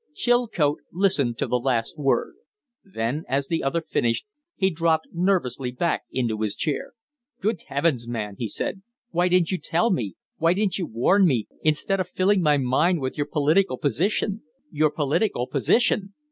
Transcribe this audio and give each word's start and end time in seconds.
Chilcote 0.15 0.79
listened 0.91 1.37
to 1.37 1.45
the 1.45 1.59
last 1.59 1.95
word; 1.95 2.33
then, 2.83 3.23
as 3.29 3.47
the 3.47 3.61
other 3.61 3.81
finished, 3.83 4.25
he 4.55 4.71
dropped 4.71 5.05
nervously 5.13 5.69
back 5.69 6.05
into 6.11 6.41
his 6.41 6.55
chair. 6.55 6.93
"Good 7.39 7.61
heavens! 7.67 8.07
man," 8.07 8.33
he 8.39 8.47
said, 8.47 8.81
"why 9.11 9.27
didn't 9.27 9.51
you 9.51 9.59
tell 9.59 9.91
me 9.91 10.15
why 10.39 10.55
didn't 10.55 10.79
you 10.79 10.87
warn 10.87 11.25
me, 11.27 11.45
instead 11.61 11.99
of 11.99 12.09
filling 12.09 12.41
my 12.41 12.57
mind 12.57 12.99
with 12.99 13.15
your 13.15 13.27
political 13.27 13.77
position? 13.77 14.41
Your 14.71 14.89
political 14.89 15.45
position!" 15.45 16.15